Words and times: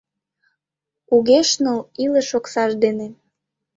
Кугешныл 1.07 1.79
илыш 2.03 2.29
оксаж 2.37 2.71
дене... 2.83 3.07